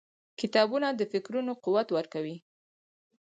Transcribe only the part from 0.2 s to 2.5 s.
•کتابونه د فکرونو قوت ورکوي.